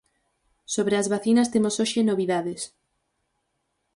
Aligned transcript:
Sobre 0.73 0.95
as 0.97 1.07
vacinas 1.13 1.51
temos 1.53 1.75
hoxe 1.81 2.01
novidades. 2.09 2.61